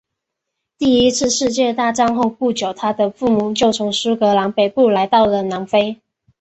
[0.79, 5.99] 第一次世界大战后不久他的父母就从苏格兰北部来到了南非。